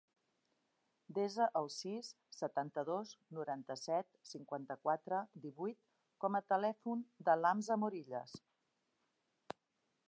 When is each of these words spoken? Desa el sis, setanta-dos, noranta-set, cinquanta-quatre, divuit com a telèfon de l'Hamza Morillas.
Desa 1.17 1.45
el 1.59 1.67
sis, 1.73 2.09
setanta-dos, 2.37 3.11
noranta-set, 3.39 4.09
cinquanta-quatre, 4.31 5.21
divuit 5.45 5.79
com 6.25 6.39
a 6.39 6.43
telèfon 6.55 7.07
de 7.29 7.39
l'Hamza 7.43 7.81
Morillas. 7.85 8.37